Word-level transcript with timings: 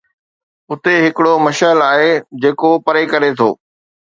اتي 0.71 0.93
ھڪڙو 1.05 1.33
مشعل 1.45 1.79
آھي 1.91 2.11
جيڪو 2.41 2.69
پري 2.85 3.03
ڪري 3.11 3.31
ٿو 3.37 3.49